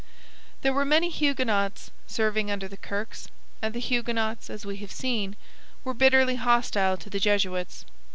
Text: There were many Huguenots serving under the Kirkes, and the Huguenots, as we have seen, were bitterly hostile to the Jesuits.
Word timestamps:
There 0.63 0.73
were 0.73 0.83
many 0.83 1.11
Huguenots 1.11 1.91
serving 2.07 2.49
under 2.49 2.67
the 2.67 2.75
Kirkes, 2.75 3.27
and 3.61 3.71
the 3.75 3.79
Huguenots, 3.79 4.49
as 4.49 4.65
we 4.65 4.77
have 4.77 4.91
seen, 4.91 5.35
were 5.83 5.93
bitterly 5.93 6.37
hostile 6.37 6.97
to 6.97 7.09
the 7.11 7.19
Jesuits. 7.19 7.85